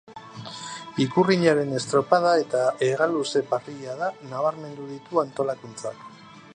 [1.03, 6.07] Ikurriñaren estropada eta hegaluze parrillada nabarmendu ditu antolakuntzak.